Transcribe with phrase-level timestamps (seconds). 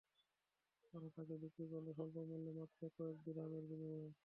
[0.93, 4.09] ওরা তাকে বিক্রি করল স্বল্পমূল্যে মাত্র কয়েক দিরহামের বিনিময়ে।